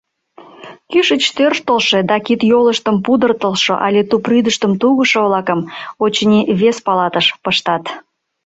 Кӱшыч 0.89 1.23
тӧрштылшӧ 1.37 1.99
да 2.09 2.17
кид-йолыштым 2.25 2.95
пудыртылшо 3.05 3.73
але 3.85 4.01
тупрӱдыштым 4.09 4.71
тугышо-влакым, 4.81 5.59
очыни, 6.03 6.41
вес 6.59 6.77
палатыш 6.85 7.27
пыштат. 7.43 7.83